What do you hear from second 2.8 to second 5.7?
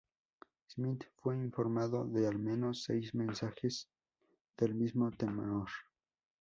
seis mensajes del mismo tenor.